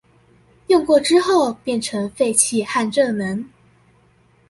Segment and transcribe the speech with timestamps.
[0.65, 3.47] 用過之後變成廢氣和熱能